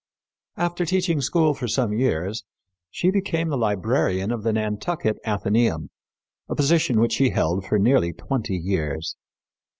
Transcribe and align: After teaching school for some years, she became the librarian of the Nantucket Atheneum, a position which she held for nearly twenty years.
After 0.57 0.83
teaching 0.83 1.21
school 1.21 1.53
for 1.53 1.67
some 1.67 1.93
years, 1.93 2.43
she 2.89 3.11
became 3.11 3.49
the 3.49 3.55
librarian 3.55 4.31
of 4.31 4.41
the 4.41 4.51
Nantucket 4.51 5.17
Atheneum, 5.27 5.91
a 6.49 6.55
position 6.55 6.99
which 6.99 7.13
she 7.13 7.29
held 7.29 7.67
for 7.67 7.77
nearly 7.77 8.11
twenty 8.11 8.55
years. 8.55 9.15